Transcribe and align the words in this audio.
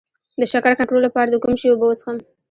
د 0.39 0.41
شکر 0.53 0.71
کنټرول 0.79 1.01
لپاره 1.07 1.29
د 1.31 1.35
کوم 1.43 1.53
شي 1.59 1.67
اوبه 1.69 1.85
وڅښم؟ 1.87 2.17